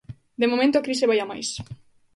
De 0.41 0.47
momento 0.51 0.75
a 0.77 0.85
crise 0.87 1.09
vai 1.09 1.19
a 1.21 1.27
máis. 1.31 1.49